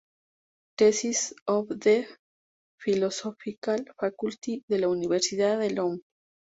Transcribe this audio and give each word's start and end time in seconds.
Tesis... 0.79 1.35
of 1.45 1.67
the 1.77 2.07
Philosophical 2.79 3.85
Faculty 3.99 4.63
de 4.67 4.79
la 4.79 4.87
Universidad 4.89 5.59
de 5.59 5.69
Lund. 5.69 6.01